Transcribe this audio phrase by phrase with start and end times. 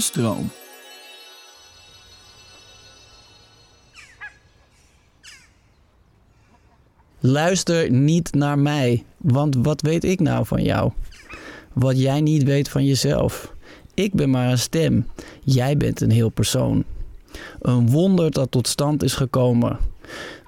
[0.00, 0.50] Stroom.
[7.20, 10.92] Luister niet naar mij, want wat weet ik nou van jou?
[11.72, 13.54] Wat jij niet weet van jezelf.
[13.94, 15.06] Ik ben maar een stem,
[15.42, 16.84] jij bent een heel persoon.
[17.60, 19.78] Een wonder dat tot stand is gekomen.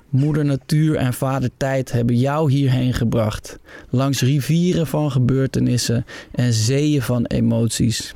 [0.09, 3.59] Moeder Natuur en Vader Tijd hebben jou hierheen gebracht.
[3.91, 8.15] Langs rivieren van gebeurtenissen en zeeën van emoties.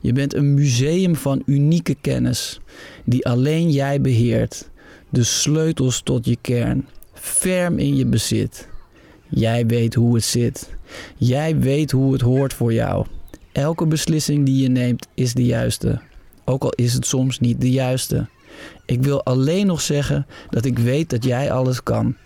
[0.00, 2.60] Je bent een museum van unieke kennis,
[3.04, 4.68] die alleen jij beheert.
[5.08, 8.68] De sleutels tot je kern, ferm in je bezit.
[9.28, 10.70] Jij weet hoe het zit.
[11.16, 13.06] Jij weet hoe het hoort voor jou.
[13.52, 16.00] Elke beslissing die je neemt is de juiste.
[16.44, 18.28] Ook al is het soms niet de juiste.
[18.86, 22.16] Ik wil alleen nog zeggen dat ik weet dat jij alles kan.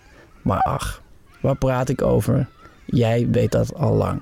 [0.41, 1.01] Maar ach,
[1.41, 2.47] waar praat ik over?
[2.85, 4.21] Jij weet dat al lang.